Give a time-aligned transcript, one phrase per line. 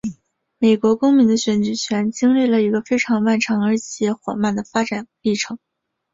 [0.57, 5.59] 美国公民的选举权经历了一个非常漫长而且缓慢的发展历程。